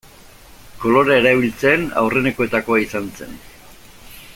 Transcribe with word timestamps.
Kolorea 0.83 1.17
erabiltzen 1.23 1.85
aurrenekoetakoa 2.03 2.83
izan 2.87 3.15
zen. 3.23 3.41